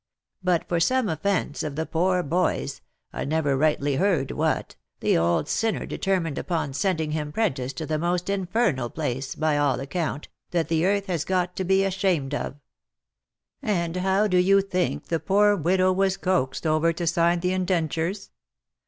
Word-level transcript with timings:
But 0.43 0.67
for 0.67 0.79
some 0.79 1.07
offence 1.09 1.61
of 1.61 1.75
the 1.75 1.85
poor 1.85 2.23
boy's, 2.23 2.81
I 3.13 3.23
never 3.23 3.55
rightly 3.55 3.97
heard 3.97 4.31
what, 4.31 4.75
the 4.99 5.15
old 5.15 5.47
sinner 5.47 5.85
determined 5.85 6.39
upon 6.39 6.73
sending 6.73 7.11
him 7.11 7.31
'prentice 7.31 7.71
to 7.73 7.85
the 7.85 7.99
most 7.99 8.27
infernal 8.27 8.89
place, 8.89 9.35
by 9.35 9.59
all 9.59 9.79
account, 9.79 10.27
that 10.49 10.69
the 10.69 10.87
earth 10.87 11.05
has 11.05 11.23
got 11.23 11.55
to 11.57 11.63
be 11.63 11.83
ashamed 11.83 12.33
of. 12.33 12.55
And 13.61 13.97
how 13.97 14.25
do 14.25 14.37
you 14.37 14.61
think 14.61 15.05
the 15.09 15.19
poor 15.19 15.55
widow 15.55 15.91
was 15.93 16.17
coaxed 16.17 16.65
over 16.65 16.91
to 16.93 17.05
sign 17.05 17.41
the 17.41 17.53
indentures 17.53 18.31